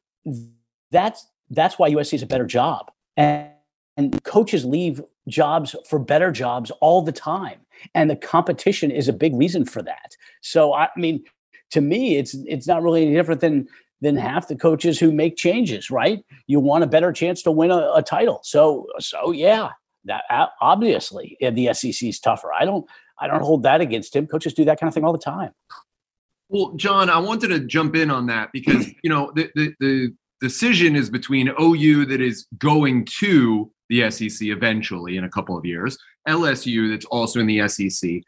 that's 0.90 1.26
that's 1.50 1.78
why 1.78 1.90
USC 1.90 2.14
is 2.14 2.22
a 2.22 2.26
better 2.26 2.46
job. 2.46 2.90
And 3.16 3.50
and 3.96 4.22
coaches 4.24 4.64
leave 4.64 5.00
jobs 5.28 5.74
for 5.88 5.98
better 5.98 6.30
jobs 6.30 6.70
all 6.80 7.02
the 7.02 7.12
time. 7.12 7.60
And 7.94 8.10
the 8.10 8.16
competition 8.16 8.90
is 8.90 9.08
a 9.08 9.12
big 9.12 9.34
reason 9.34 9.64
for 9.64 9.82
that. 9.82 10.16
So 10.40 10.74
i 10.74 10.88
mean 10.96 11.24
to 11.70 11.80
me 11.80 12.16
it's 12.16 12.34
it's 12.46 12.66
not 12.66 12.82
really 12.82 13.04
any 13.04 13.14
different 13.14 13.40
than 13.40 13.68
than 14.00 14.16
half 14.16 14.48
the 14.48 14.56
coaches 14.56 14.98
who 14.98 15.12
make 15.12 15.36
changes 15.36 15.90
right? 15.90 16.24
You 16.46 16.60
want 16.60 16.84
a 16.84 16.86
better 16.86 17.12
chance 17.12 17.42
to 17.42 17.50
win 17.50 17.70
a, 17.70 17.92
a 17.94 18.02
title. 18.02 18.40
So 18.42 18.86
so 19.00 19.32
yeah 19.32 19.70
that 20.04 20.24
obviously 20.60 21.36
the 21.40 21.72
sec 21.72 22.02
is 22.02 22.20
tougher. 22.20 22.52
I 22.52 22.64
don't 22.64 22.86
i 23.18 23.26
don't 23.26 23.42
hold 23.42 23.62
that 23.64 23.80
against 23.80 24.14
him. 24.14 24.26
Coaches 24.26 24.54
do 24.54 24.64
that 24.66 24.78
kind 24.80 24.88
of 24.88 24.94
thing 24.94 25.04
all 25.04 25.12
the 25.12 25.18
time. 25.18 25.52
Well 26.48 26.72
jon 26.76 27.10
i 27.10 27.18
wanted 27.18 27.48
to 27.48 27.60
jump 27.60 27.96
in 27.96 28.10
on 28.10 28.26
that 28.26 28.50
because 28.52 28.86
you 29.02 29.10
know 29.10 29.32
the 29.34 29.50
the, 29.54 29.74
the 29.80 30.14
decision 30.40 30.94
is 30.94 31.10
between 31.10 31.48
ou 31.58 32.04
that 32.04 32.20
is 32.20 32.46
going 32.58 33.06
to 33.20 33.70
the 33.88 34.10
SEC 34.10 34.48
eventually 34.48 35.16
in 35.16 35.24
a 35.24 35.30
couple 35.30 35.56
of 35.56 35.64
years. 35.64 35.98
LSU 36.28 36.90
that's 36.90 37.04
also 37.06 37.40
in 37.40 37.46
the 37.46 37.68
SEC. 37.68 38.22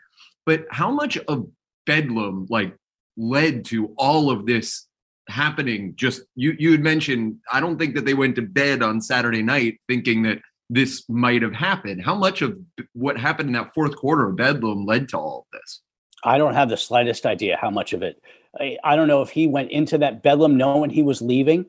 But 0.44 0.66
how 0.70 0.90
much 0.90 1.16
of 1.28 1.46
Bedlam 1.86 2.46
like 2.50 2.74
led 3.16 3.64
to 3.66 3.94
all 3.96 4.30
of 4.30 4.46
this 4.46 4.86
happening 5.28 5.92
just 5.96 6.22
you 6.36 6.54
you 6.58 6.70
had 6.70 6.82
mentioned 6.82 7.36
I 7.50 7.58
don't 7.58 7.78
think 7.78 7.96
that 7.96 8.04
they 8.04 8.14
went 8.14 8.36
to 8.36 8.42
bed 8.42 8.82
on 8.82 9.00
Saturday 9.00 9.42
night 9.42 9.80
thinking 9.88 10.22
that 10.22 10.38
this 10.68 11.08
might 11.08 11.42
have 11.42 11.54
happened. 11.54 12.04
How 12.04 12.14
much 12.14 12.42
of 12.42 12.58
what 12.92 13.18
happened 13.18 13.48
in 13.48 13.52
that 13.54 13.72
fourth 13.74 13.96
quarter 13.96 14.28
of 14.28 14.36
Bedlam 14.36 14.84
led 14.84 15.08
to 15.10 15.18
all 15.18 15.46
of 15.46 15.58
this? 15.58 15.80
I 16.24 16.38
don't 16.38 16.54
have 16.54 16.68
the 16.68 16.76
slightest 16.76 17.24
idea 17.24 17.56
how 17.60 17.70
much 17.70 17.92
of 17.92 18.02
it. 18.02 18.20
I, 18.58 18.76
I 18.82 18.96
don't 18.96 19.08
know 19.08 19.22
if 19.22 19.30
he 19.30 19.46
went 19.46 19.70
into 19.70 19.98
that 19.98 20.22
Bedlam 20.22 20.56
knowing 20.56 20.90
he 20.90 21.02
was 21.02 21.22
leaving 21.22 21.66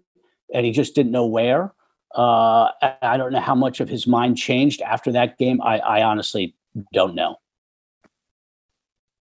and 0.54 0.66
he 0.66 0.72
just 0.72 0.96
didn't 0.96 1.12
know 1.12 1.28
where. 1.28 1.74
Uh, 2.16 2.70
I 3.02 3.18
don't 3.18 3.32
know 3.32 3.40
how 3.40 3.56
much 3.56 3.80
of 3.80 3.90
his 3.90 4.08
mind 4.08 4.38
changed 4.38 4.82
after 4.82 5.12
that 5.12 5.38
game. 5.38 5.62
I, 5.62 5.80
I 5.80 6.04
honestly 6.04 6.56
don't 6.94 7.16
know. 7.16 7.38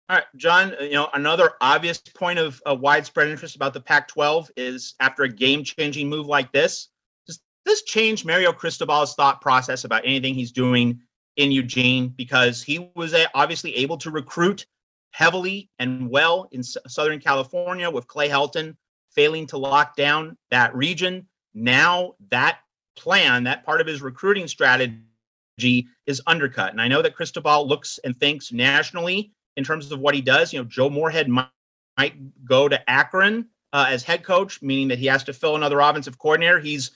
All 0.07 0.17
right, 0.17 0.25
Jon, 0.35 0.75
you 0.79 0.91
know, 0.91 1.09
another 1.15 1.53
obvious 1.61 1.97
point 1.97 2.37
of 2.37 2.61
uh, 2.69 2.75
widespread 2.75 3.27
interest 3.27 3.55
about 3.55 3.73
the 3.73 3.81
Pac 3.81 4.07
12 4.07 4.51
is 4.55 4.93
after 4.99 5.23
a 5.23 5.29
game 5.29 5.63
changing 5.63 6.07
move 6.09 6.27
like 6.27 6.51
this, 6.51 6.89
does 7.25 7.39
this 7.65 7.81
change 7.83 8.23
Mario 8.23 8.53
Cristobal's 8.53 9.15
thought 9.15 9.41
process 9.41 9.83
about 9.83 10.03
anything 10.05 10.35
he's 10.35 10.51
doing 10.51 10.99
in 11.37 11.51
Eugene? 11.51 12.09
Because 12.09 12.61
he 12.61 12.91
was 12.95 13.15
obviously 13.33 13.75
able 13.77 13.97
to 13.97 14.11
recruit 14.11 14.67
heavily 15.09 15.71
and 15.79 16.07
well 16.07 16.47
in 16.51 16.59
S- 16.59 16.77
Southern 16.87 17.19
California 17.19 17.89
with 17.89 18.05
Clay 18.07 18.29
Helton 18.29 18.75
failing 19.09 19.47
to 19.47 19.57
lock 19.57 19.95
down 19.95 20.37
that 20.51 20.75
region. 20.75 21.25
Now 21.55 22.13
that 22.29 22.59
plan, 22.95 23.43
that 23.43 23.65
part 23.65 23.81
of 23.81 23.87
his 23.87 24.01
recruiting 24.01 24.47
strategy 24.47 25.87
is 26.05 26.21
undercut. 26.27 26.71
And 26.71 26.81
I 26.81 26.87
know 26.87 27.01
that 27.01 27.15
Cristobal 27.15 27.67
looks 27.67 27.99
and 28.03 28.17
thinks 28.17 28.51
nationally 28.51 29.31
in 29.57 29.63
terms 29.63 29.91
of 29.91 29.99
what 29.99 30.15
he 30.15 30.21
does. 30.21 30.53
You 30.53 30.59
know, 30.59 30.65
Joe 30.65 30.89
Moorhead 30.89 31.27
might, 31.27 31.49
might 31.97 32.45
go 32.45 32.67
to 32.67 32.89
Akron 32.89 33.47
uh, 33.73 33.85
as 33.89 34.03
head 34.03 34.23
coach, 34.23 34.61
meaning 34.61 34.87
that 34.89 34.99
he 34.99 35.05
has 35.07 35.23
to 35.25 35.33
fill 35.33 35.55
another 35.55 35.79
offensive 35.79 36.17
coordinator. 36.17 36.59
He's 36.59 36.91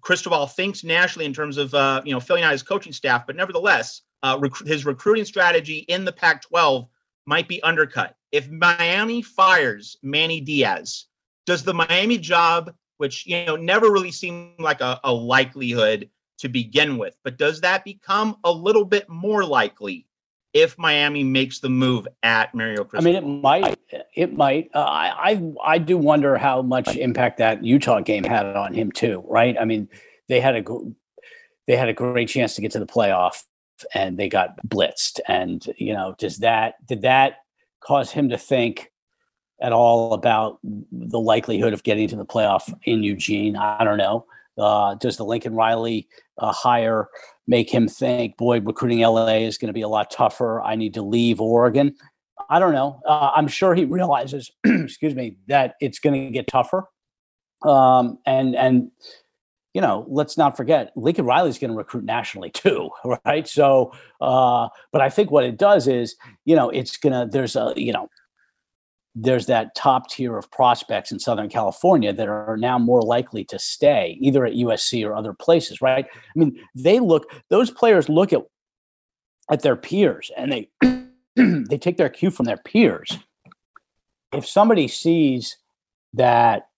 Cristobal 0.00 0.46
thinks 0.46 0.82
nationally 0.82 1.26
in 1.26 1.32
terms 1.32 1.56
of 1.56 1.72
uh, 1.72 2.02
you 2.04 2.12
know 2.12 2.20
filling 2.20 2.42
out 2.42 2.52
his 2.52 2.62
coaching 2.62 2.92
staff, 2.92 3.26
but 3.26 3.36
nevertheless, 3.36 4.02
uh, 4.22 4.36
rec- 4.40 4.66
his 4.66 4.84
recruiting 4.84 5.24
strategy 5.24 5.78
in 5.88 6.04
the 6.04 6.12
Pac-12 6.12 6.88
might 7.26 7.46
be 7.46 7.62
undercut. 7.62 8.16
If 8.32 8.50
Miami 8.50 9.22
fires 9.22 9.96
Manny 10.02 10.40
Diaz, 10.40 11.06
does 11.46 11.62
the 11.62 11.74
Miami 11.74 12.18
job, 12.18 12.74
which 12.98 13.26
you 13.26 13.44
know 13.46 13.56
never 13.56 13.90
really 13.90 14.12
seemed 14.12 14.60
like 14.60 14.80
a, 14.80 15.00
a 15.04 15.12
likelihood 15.12 16.08
to 16.38 16.48
begin 16.48 16.98
with, 16.98 17.16
but 17.24 17.36
does 17.36 17.60
that 17.62 17.84
become 17.84 18.36
a 18.44 18.52
little 18.52 18.84
bit 18.84 19.08
more 19.08 19.44
likely 19.44 20.06
if 20.52 20.78
Miami 20.78 21.24
makes 21.24 21.60
the 21.60 21.68
move 21.68 22.08
at 22.22 22.54
Mario 22.54 22.84
Cristobal. 22.84 23.16
I 23.16 23.20
mean, 23.20 23.24
it 23.24 23.42
might. 23.42 23.78
It 24.14 24.36
might. 24.36 24.70
Uh, 24.74 24.80
I, 24.80 25.32
I 25.32 25.52
I 25.64 25.78
do 25.78 25.98
wonder 25.98 26.36
how 26.36 26.62
much 26.62 26.96
impact 26.96 27.38
that 27.38 27.64
Utah 27.64 28.00
game 28.00 28.24
had 28.24 28.46
on 28.56 28.74
him 28.74 28.90
too. 28.90 29.24
Right? 29.26 29.56
I 29.58 29.64
mean, 29.64 29.88
they 30.28 30.40
had 30.40 30.56
a 30.56 30.64
they 31.66 31.76
had 31.76 31.88
a 31.88 31.92
great 31.92 32.28
chance 32.28 32.54
to 32.54 32.62
get 32.62 32.72
to 32.72 32.78
the 32.78 32.86
playoff, 32.86 33.44
and 33.94 34.18
they 34.18 34.28
got 34.28 34.56
blitzed. 34.66 35.20
And 35.28 35.64
you 35.76 35.92
know, 35.92 36.14
does 36.18 36.38
that 36.38 36.74
did 36.86 37.02
that 37.02 37.38
cause 37.80 38.10
him 38.10 38.30
to 38.30 38.38
think? 38.38 38.90
At 39.60 39.72
all 39.72 40.14
about 40.14 40.58
the 40.62 41.18
likelihood 41.18 41.72
of 41.72 41.82
getting 41.82 42.06
to 42.08 42.16
the 42.16 42.24
playoff 42.24 42.72
in 42.84 43.02
Eugene? 43.02 43.56
I 43.56 43.82
don't 43.82 43.98
know. 43.98 44.24
Uh, 44.56 44.94
does 44.94 45.16
the 45.16 45.24
Lincoln 45.24 45.54
Riley 45.54 46.08
uh, 46.38 46.52
hire 46.52 47.08
make 47.46 47.72
him 47.72 47.88
think, 47.88 48.36
boy, 48.36 48.60
recruiting 48.60 49.00
LA 49.00 49.38
is 49.38 49.58
going 49.58 49.68
to 49.68 49.72
be 49.72 49.82
a 49.82 49.88
lot 49.88 50.10
tougher. 50.10 50.60
I 50.60 50.76
need 50.76 50.94
to 50.94 51.02
leave 51.02 51.40
Oregon. 51.40 51.94
I 52.50 52.58
don't 52.58 52.72
know. 52.72 53.00
Uh, 53.06 53.32
I'm 53.34 53.48
sure 53.48 53.74
he 53.74 53.84
realizes, 53.84 54.50
excuse 54.64 55.14
me, 55.14 55.36
that 55.48 55.74
it's 55.80 55.98
going 55.98 56.26
to 56.26 56.30
get 56.30 56.46
tougher. 56.46 56.84
Um, 57.62 58.18
and 58.24 58.54
and 58.54 58.90
you 59.74 59.80
know, 59.80 60.06
let's 60.08 60.38
not 60.38 60.56
forget, 60.56 60.92
Lincoln 60.96 61.24
Riley's 61.24 61.58
going 61.58 61.70
to 61.70 61.76
recruit 61.76 62.04
nationally 62.04 62.50
too, 62.50 62.90
right? 63.24 63.46
So, 63.46 63.92
uh, 64.20 64.68
but 64.92 65.00
I 65.00 65.10
think 65.10 65.30
what 65.30 65.44
it 65.44 65.56
does 65.56 65.86
is, 65.86 66.16
you 66.44 66.56
know, 66.56 66.70
it's 66.70 66.96
gonna. 66.96 67.28
There's 67.30 67.56
a, 67.56 67.72
you 67.76 67.92
know, 67.92 68.08
there's 69.20 69.46
that 69.46 69.74
top 69.74 70.08
tier 70.08 70.36
of 70.36 70.50
prospects 70.50 71.10
in 71.10 71.18
Southern 71.18 71.48
California 71.48 72.12
that 72.12 72.28
are 72.28 72.56
now 72.56 72.78
more 72.78 73.02
likely 73.02 73.44
to 73.44 73.58
stay 73.58 74.16
either 74.20 74.46
at 74.46 74.54
USC 74.54 75.04
or 75.04 75.14
other 75.14 75.32
places, 75.32 75.82
right? 75.82 76.06
I 76.06 76.38
mean, 76.38 76.60
they 76.74 77.00
look 77.00 77.30
those 77.50 77.70
players 77.70 78.08
look 78.08 78.32
at 78.32 78.42
at 79.50 79.62
their 79.62 79.76
peers 79.76 80.30
and 80.36 80.52
they 80.52 80.70
they 81.36 81.78
take 81.78 81.96
their 81.96 82.08
cue 82.08 82.30
from 82.30 82.46
their 82.46 82.58
peers. 82.58 83.18
If 84.32 84.46
somebody 84.46 84.86
sees 84.86 85.56
that 86.14 86.68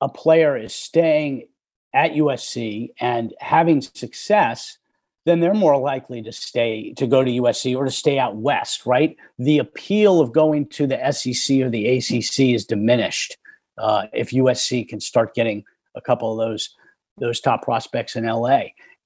a 0.00 0.08
player 0.08 0.56
is 0.56 0.74
staying 0.74 1.48
at 1.92 2.12
USC 2.12 2.90
and 3.00 3.34
having 3.40 3.80
success, 3.80 4.78
then 5.26 5.40
they're 5.40 5.54
more 5.54 5.78
likely 5.78 6.22
to 6.22 6.32
stay 6.32 6.92
to 6.96 7.06
go 7.06 7.22
to 7.22 7.30
USC 7.30 7.76
or 7.76 7.84
to 7.84 7.90
stay 7.90 8.18
out 8.18 8.36
west, 8.36 8.86
right? 8.86 9.16
The 9.38 9.58
appeal 9.58 10.20
of 10.20 10.32
going 10.32 10.66
to 10.68 10.86
the 10.86 11.12
SEC 11.12 11.60
or 11.60 11.68
the 11.68 11.98
ACC 11.98 12.54
is 12.54 12.64
diminished 12.64 13.36
uh, 13.78 14.06
if 14.12 14.30
USC 14.30 14.88
can 14.88 15.00
start 15.00 15.34
getting 15.34 15.64
a 15.94 16.00
couple 16.00 16.32
of 16.32 16.48
those 16.48 16.74
those 17.18 17.40
top 17.40 17.62
prospects 17.62 18.16
in 18.16 18.24
LA. 18.24 18.62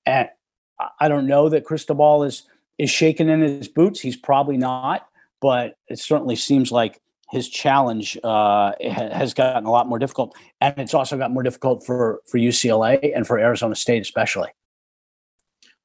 And 0.07 0.29
I 1.01 1.09
don't 1.09 1.27
know 1.27 1.49
that 1.49 1.65
Cristobal 1.65 2.25
is 2.25 2.45
is 2.79 2.91
shaking 2.91 3.29
in 3.29 3.41
his 3.41 3.69
boots. 3.69 4.01
He's 4.01 4.17
probably 4.17 4.57
not, 4.57 5.07
but 5.41 5.77
it 5.89 5.99
certainly 5.99 6.37
seems 6.37 6.73
like 6.73 7.01
his 7.31 7.49
challenge 7.49 8.19
uh, 8.23 8.73
has 8.81 9.35
gotten 9.35 9.65
a 9.65 9.71
lot 9.71 9.89
more 9.89 9.99
difficult, 9.99 10.37
and 10.61 10.75
it's 10.79 10.95
also 10.95 11.17
got 11.17 11.33
more 11.33 11.43
difficult 11.43 11.85
for 11.85 12.21
for 12.27 12.39
UCLA 12.39 13.13
and 13.15 13.27
for 13.27 13.39
Arizona 13.39 13.75
State 13.75 14.03
especially. 14.03 14.51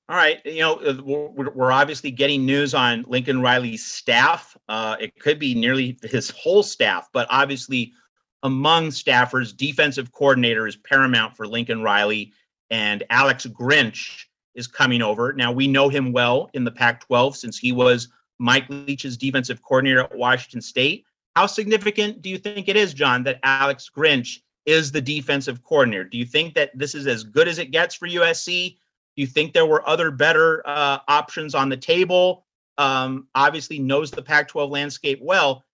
All 0.09 0.15
right, 0.15 0.43
you 0.43 0.61
know 0.61 0.77
uh, 0.77 0.95
we're, 1.03 1.51
we're 1.51 1.71
obviously 1.71 2.09
getting 2.09 2.43
news 2.43 2.73
on 2.73 3.05
Lincoln 3.07 3.43
Riley's 3.43 3.85
staff. 3.85 4.57
Uh, 4.67 4.95
it 4.99 5.19
could 5.19 5.37
be 5.37 5.53
nearly 5.53 5.99
his 6.01 6.31
whole 6.31 6.63
staff, 6.63 7.07
but 7.13 7.27
obviously 7.29 7.93
among 8.41 8.87
staffers, 8.87 9.55
defensive 9.55 10.11
coordinator 10.11 10.65
is 10.65 10.75
paramount 10.77 11.37
for 11.37 11.45
Lincoln 11.45 11.83
Riley, 11.83 12.33
and 12.71 13.03
Alex 13.11 13.45
Grinch 13.45 14.25
is 14.55 14.65
coming 14.65 15.03
over. 15.03 15.31
Now 15.33 15.51
we 15.51 15.67
know 15.67 15.89
him 15.89 16.11
well 16.11 16.49
in 16.55 16.63
the 16.63 16.71
Pac-12 16.71 17.35
since 17.35 17.59
he 17.59 17.71
was 17.71 18.07
Mike 18.39 18.67
Leach's 18.69 19.15
defensive 19.15 19.61
coordinator 19.61 19.99
at 19.99 20.17
Washington 20.17 20.61
State. 20.61 21.05
How 21.35 21.45
significant 21.45 22.23
do 22.23 22.31
you 22.31 22.39
think 22.39 22.67
it 22.67 22.75
is, 22.75 22.95
Jon, 22.95 23.21
that 23.25 23.39
Alex 23.43 23.91
Grinch 23.95 24.39
is 24.65 24.91
the 24.91 25.01
defensive 25.01 25.63
coordinator? 25.63 26.03
Do 26.03 26.17
you 26.17 26.25
think 26.25 26.55
that 26.55 26.75
this 26.75 26.95
is 26.95 27.05
as 27.05 27.23
good 27.23 27.47
as 27.47 27.59
it 27.59 27.69
gets 27.69 27.93
for 27.93 28.07
USC? 28.07 28.77
You 29.19 29.27
think 29.27 29.51
there 29.51 29.65
were 29.65 29.85
other 29.85 30.11
better 30.11 30.65
uh, 30.65 30.99
options 31.09 31.53
on 31.53 31.67
the 31.67 31.75
table? 31.75 32.45
Um, 32.77 33.27
obviously, 33.35 33.77
knows 33.77 34.11
the 34.11 34.21
Pac-12 34.21 34.69
landscape 34.69 35.19
well. 35.21 35.65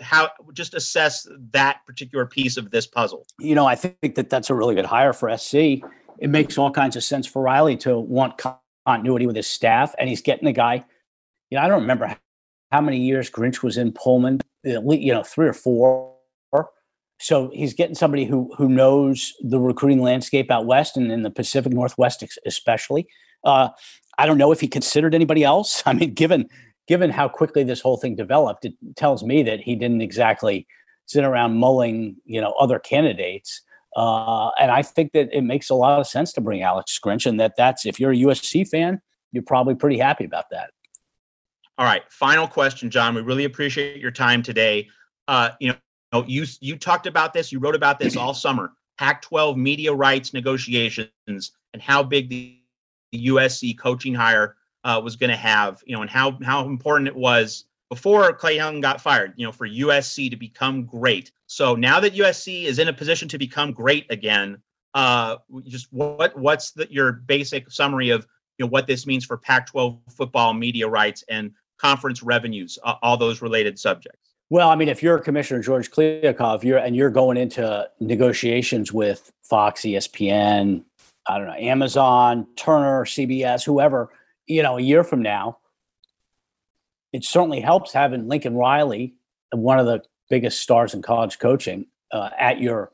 How 0.00 0.30
just 0.54 0.72
assess 0.72 1.28
that 1.50 1.80
particular 1.86 2.24
piece 2.24 2.56
of 2.56 2.70
this 2.70 2.86
puzzle? 2.86 3.26
You 3.38 3.56
know, 3.56 3.66
I 3.66 3.74
think 3.74 4.14
that 4.14 4.30
that's 4.30 4.48
a 4.48 4.54
really 4.54 4.74
good 4.74 4.86
hire 4.86 5.12
for 5.12 5.36
SC. 5.36 5.82
It 6.18 6.30
makes 6.30 6.56
all 6.56 6.70
kinds 6.70 6.96
of 6.96 7.04
sense 7.04 7.26
for 7.26 7.42
Riley 7.42 7.76
to 7.78 7.98
want 7.98 8.40
continuity 8.86 9.26
with 9.26 9.36
his 9.36 9.48
staff, 9.48 9.94
and 9.98 10.08
he's 10.08 10.22
getting 10.22 10.46
the 10.46 10.52
guy. 10.52 10.82
You 11.50 11.58
know, 11.58 11.64
I 11.64 11.68
don't 11.68 11.82
remember 11.82 12.16
how 12.72 12.80
many 12.80 13.00
years 13.00 13.30
Grinch 13.30 13.62
was 13.62 13.76
in 13.76 13.92
Pullman. 13.92 14.40
You 14.62 15.12
know, 15.12 15.22
three 15.22 15.48
or 15.48 15.52
four 15.52 16.13
so 17.20 17.50
he's 17.54 17.74
getting 17.74 17.94
somebody 17.94 18.24
who 18.24 18.52
who 18.56 18.68
knows 18.68 19.32
the 19.42 19.60
recruiting 19.60 20.02
landscape 20.02 20.50
out 20.50 20.66
west 20.66 20.96
and 20.96 21.10
in 21.12 21.22
the 21.22 21.30
Pacific 21.30 21.72
Northwest 21.72 22.24
especially. 22.46 23.06
Uh, 23.44 23.68
I 24.18 24.26
don't 24.26 24.38
know 24.38 24.52
if 24.52 24.60
he 24.60 24.68
considered 24.68 25.14
anybody 25.14 25.44
else. 25.44 25.82
I 25.86 25.92
mean, 25.92 26.14
given 26.14 26.48
given 26.86 27.10
how 27.10 27.28
quickly 27.28 27.64
this 27.64 27.80
whole 27.80 27.96
thing 27.96 28.14
developed, 28.14 28.64
it 28.64 28.74
tells 28.96 29.22
me 29.22 29.42
that 29.42 29.60
he 29.60 29.74
didn't 29.74 30.02
exactly 30.02 30.66
sit 31.06 31.24
around 31.24 31.56
mulling, 31.56 32.16
you 32.24 32.40
know, 32.40 32.52
other 32.58 32.78
candidates. 32.78 33.62
Uh, 33.96 34.50
and 34.60 34.70
I 34.70 34.82
think 34.82 35.12
that 35.12 35.28
it 35.32 35.42
makes 35.42 35.70
a 35.70 35.74
lot 35.74 36.00
of 36.00 36.06
sense 36.06 36.32
to 36.32 36.40
bring 36.40 36.62
Alex 36.62 36.98
Grinch, 37.02 37.26
and 37.26 37.38
that 37.38 37.54
that's 37.56 37.86
if 37.86 38.00
you're 38.00 38.12
a 38.12 38.16
USC 38.16 38.68
fan, 38.68 39.00
you're 39.32 39.44
probably 39.44 39.74
pretty 39.74 39.98
happy 39.98 40.24
about 40.24 40.46
that. 40.50 40.70
All 41.78 41.86
right, 41.86 42.02
final 42.10 42.46
question, 42.46 42.90
Jon. 42.90 43.14
We 43.14 43.22
really 43.22 43.44
appreciate 43.44 44.00
your 44.00 44.10
time 44.10 44.42
today. 44.42 44.88
Uh, 45.28 45.50
you 45.60 45.68
know, 45.68 45.76
know, 46.14 46.24
you 46.26 46.46
you 46.60 46.76
talked 46.76 47.06
about 47.06 47.32
this, 47.32 47.52
you 47.52 47.58
wrote 47.58 47.74
about 47.74 47.98
this 47.98 48.16
all 48.16 48.34
summer. 48.34 48.72
Pac-12 48.98 49.56
media 49.56 49.92
rights 49.92 50.32
negotiations 50.32 51.10
and 51.28 51.82
how 51.82 52.02
big 52.02 52.28
the, 52.28 52.60
the 53.10 53.26
USC 53.26 53.76
coaching 53.76 54.14
hire 54.14 54.56
uh, 54.84 55.00
was 55.02 55.16
going 55.16 55.30
to 55.30 55.36
have, 55.36 55.82
you 55.84 55.96
know, 55.96 56.02
and 56.02 56.10
how 56.10 56.38
how 56.42 56.66
important 56.66 57.08
it 57.08 57.16
was 57.16 57.64
before 57.90 58.32
Clay 58.32 58.56
Helton 58.56 58.80
got 58.80 59.00
fired, 59.00 59.34
you 59.36 59.44
know, 59.44 59.52
for 59.52 59.68
USC 59.68 60.30
to 60.30 60.36
become 60.36 60.84
great. 60.84 61.32
So 61.46 61.74
now 61.74 62.00
that 62.00 62.14
USC 62.14 62.64
is 62.64 62.78
in 62.78 62.88
a 62.88 62.92
position 62.92 63.28
to 63.28 63.38
become 63.38 63.72
great 63.72 64.06
again, 64.10 64.58
uh, 64.94 65.36
just 65.66 65.92
what 65.92 66.38
what's 66.38 66.70
the, 66.72 66.86
your 66.90 67.12
basic 67.12 67.70
summary 67.70 68.10
of 68.10 68.26
you 68.58 68.64
know 68.64 68.70
what 68.70 68.86
this 68.86 69.06
means 69.06 69.24
for 69.24 69.36
Pac-12 69.36 69.98
football 70.12 70.54
media 70.54 70.86
rights 70.86 71.24
and 71.28 71.50
conference 71.78 72.22
revenues, 72.22 72.78
uh, 72.84 72.94
all 73.02 73.16
those 73.16 73.42
related 73.42 73.78
subjects? 73.78 74.33
Well, 74.50 74.68
I 74.68 74.76
mean, 74.76 74.88
if 74.88 75.02
you're 75.02 75.18
Commissioner 75.18 75.62
George 75.62 75.90
Kliavkoff, 75.90 76.62
you're 76.64 76.78
and 76.78 76.94
you're 76.94 77.10
going 77.10 77.36
into 77.36 77.88
negotiations 78.00 78.92
with 78.92 79.32
Fox, 79.42 79.82
ESPN, 79.82 80.84
I 81.26 81.38
don't 81.38 81.46
know, 81.46 81.54
Amazon, 81.54 82.46
Turner, 82.56 83.04
CBS, 83.04 83.64
whoever, 83.64 84.10
you 84.46 84.62
know, 84.62 84.76
a 84.76 84.82
year 84.82 85.02
from 85.02 85.22
now, 85.22 85.58
it 87.12 87.24
certainly 87.24 87.60
helps 87.60 87.92
having 87.92 88.28
Lincoln 88.28 88.54
Riley, 88.54 89.14
one 89.52 89.78
of 89.78 89.86
the 89.86 90.02
biggest 90.28 90.60
stars 90.60 90.94
in 90.94 91.00
college 91.00 91.38
coaching, 91.38 91.86
uh, 92.12 92.30
at 92.38 92.60
your 92.60 92.90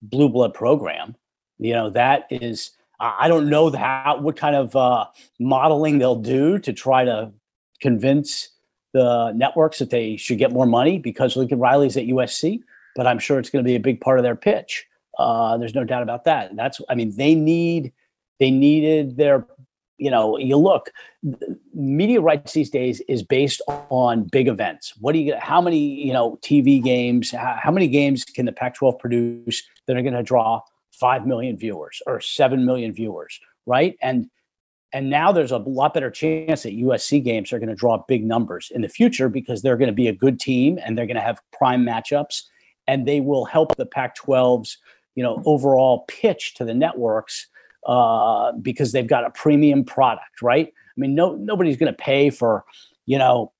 blue 0.00 0.28
blood 0.28 0.54
program. 0.54 1.16
You 1.58 1.74
know, 1.74 1.90
that 1.90 2.26
is, 2.30 2.70
I 3.00 3.28
don't 3.28 3.50
know 3.50 3.70
how, 3.70 4.18
what 4.20 4.36
kind 4.36 4.56
of 4.56 4.74
uh, 4.76 5.06
modeling 5.38 5.98
they'll 5.98 6.16
do 6.16 6.58
to 6.60 6.72
try 6.72 7.04
to 7.04 7.32
convince 7.80 8.48
the 8.96 9.30
networks 9.32 9.78
that 9.78 9.90
they 9.90 10.16
should 10.16 10.38
get 10.38 10.52
more 10.52 10.64
money 10.64 10.98
because 10.98 11.36
Lincoln 11.36 11.58
Riley's 11.58 11.98
at 11.98 12.06
USC, 12.06 12.60
but 12.94 13.06
I'm 13.06 13.18
sure 13.18 13.38
it's 13.38 13.50
going 13.50 13.62
to 13.62 13.68
be 13.68 13.74
a 13.74 13.80
big 13.80 14.00
part 14.00 14.18
of 14.18 14.22
their 14.22 14.34
pitch. 14.34 14.86
Uh, 15.18 15.58
there's 15.58 15.74
no 15.74 15.84
doubt 15.84 16.02
about 16.02 16.24
that. 16.24 16.56
That's, 16.56 16.80
I 16.88 16.94
mean, 16.94 17.14
they 17.14 17.34
need, 17.34 17.92
they 18.40 18.50
needed 18.50 19.18
their, 19.18 19.46
you 19.98 20.10
know, 20.10 20.38
you 20.38 20.56
look, 20.56 20.90
media 21.74 22.22
rights 22.22 22.54
these 22.54 22.70
days 22.70 23.02
is 23.06 23.22
based 23.22 23.60
on 23.90 24.24
big 24.24 24.48
events. 24.48 24.94
What 24.98 25.12
do 25.12 25.18
you, 25.18 25.36
how 25.38 25.60
many, 25.60 25.78
you 25.78 26.14
know, 26.14 26.38
TV 26.40 26.82
games, 26.82 27.32
how, 27.32 27.58
how 27.62 27.70
many 27.70 27.88
games 27.88 28.24
can 28.24 28.46
the 28.46 28.52
Pac 28.52 28.76
12 28.76 28.98
produce 28.98 29.62
that 29.86 29.96
are 29.98 30.02
going 30.02 30.14
to 30.14 30.22
draw 30.22 30.62
5 30.92 31.26
million 31.26 31.58
viewers 31.58 32.00
or 32.06 32.22
7 32.22 32.64
million 32.64 32.94
viewers, 32.94 33.38
right? 33.66 33.94
And 34.00 34.30
and 34.96 35.10
now 35.10 35.30
there's 35.30 35.52
a 35.52 35.58
lot 35.58 35.92
better 35.92 36.10
chance 36.10 36.62
that 36.62 36.74
USC 36.74 37.22
games 37.22 37.52
are 37.52 37.58
going 37.58 37.68
to 37.68 37.74
draw 37.74 38.02
big 38.08 38.24
numbers 38.24 38.72
in 38.74 38.80
the 38.80 38.88
future 38.88 39.28
because 39.28 39.60
they're 39.60 39.76
going 39.76 39.90
to 39.90 39.94
be 39.94 40.08
a 40.08 40.12
good 40.14 40.40
team 40.40 40.78
and 40.82 40.96
they're 40.96 41.04
going 41.04 41.16
to 41.16 41.20
have 41.20 41.38
prime 41.52 41.84
matchups 41.84 42.44
and 42.86 43.06
they 43.06 43.20
will 43.20 43.44
help 43.44 43.76
the 43.76 43.84
Pac-12's, 43.84 44.78
you 45.14 45.22
know, 45.22 45.42
overall 45.44 46.06
pitch 46.08 46.54
to 46.54 46.64
the 46.64 46.72
networks 46.72 47.46
uh, 47.86 48.52
because 48.52 48.92
they've 48.92 49.06
got 49.06 49.26
a 49.26 49.30
premium 49.32 49.84
product, 49.84 50.40
right? 50.40 50.68
I 50.68 50.96
mean, 50.96 51.14
no 51.14 51.34
nobody's 51.34 51.76
going 51.76 51.92
to 51.92 51.98
pay 51.98 52.30
for, 52.30 52.64
you 53.04 53.18
know, 53.18 53.52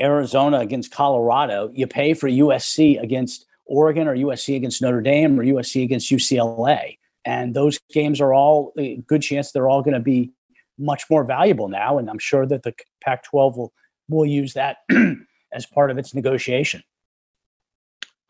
Arizona 0.00 0.60
against 0.60 0.90
Colorado. 0.90 1.70
You 1.74 1.86
pay 1.86 2.14
for 2.14 2.26
USC 2.26 3.02
against 3.02 3.44
Oregon 3.66 4.08
or 4.08 4.16
USC 4.16 4.56
against 4.56 4.80
Notre 4.80 5.02
Dame 5.02 5.38
or 5.38 5.44
USC 5.44 5.84
against 5.84 6.10
UCLA. 6.10 6.96
And 7.26 7.54
those 7.54 7.78
games 7.92 8.18
are 8.20 8.32
all 8.32 8.72
a 8.78 8.96
good 8.96 9.20
chance 9.20 9.52
they're 9.52 9.68
all 9.68 9.82
going 9.82 9.94
to 9.94 10.00
be 10.00 10.30
much 10.78 11.04
more 11.10 11.24
valuable 11.24 11.68
now. 11.68 11.98
And 11.98 12.08
I'm 12.10 12.18
sure 12.18 12.46
that 12.46 12.62
the 12.62 12.74
Pac 13.02 13.24
12 13.24 13.56
will, 13.56 13.72
will 14.08 14.26
use 14.26 14.54
that 14.54 14.78
as 15.52 15.66
part 15.66 15.90
of 15.90 15.98
its 15.98 16.14
negotiation. 16.14 16.82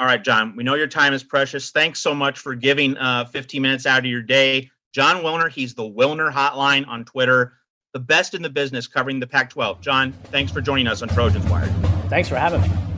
All 0.00 0.06
right, 0.06 0.22
Jon, 0.22 0.56
we 0.56 0.64
know 0.64 0.74
your 0.74 0.88
time 0.88 1.12
is 1.12 1.22
precious. 1.22 1.70
Thanks 1.70 2.00
so 2.00 2.14
much 2.14 2.38
for 2.38 2.54
giving 2.54 2.96
uh, 2.96 3.26
15 3.26 3.62
minutes 3.62 3.86
out 3.86 4.00
of 4.00 4.06
your 4.06 4.22
day. 4.22 4.70
Jon 4.92 5.22
Wilner, 5.22 5.50
he's 5.50 5.74
the 5.74 5.82
Wilner 5.82 6.32
Hotline 6.32 6.86
on 6.88 7.04
Twitter, 7.04 7.54
the 7.92 8.00
best 8.00 8.34
in 8.34 8.42
the 8.42 8.50
business 8.50 8.86
covering 8.86 9.20
the 9.20 9.26
Pac 9.26 9.50
12. 9.50 9.80
Jon, 9.80 10.12
thanks 10.24 10.50
for 10.50 10.60
joining 10.60 10.88
us 10.88 11.02
on 11.02 11.08
Trojans 11.08 11.46
Wired. 11.46 11.72
Thanks 12.08 12.28
for 12.28 12.36
having 12.36 12.62
me. 12.62 12.93